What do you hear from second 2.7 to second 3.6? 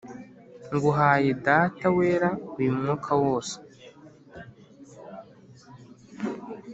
mwaka wose,